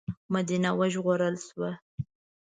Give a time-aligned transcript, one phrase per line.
[0.33, 1.71] مدینه وژغورل شوه.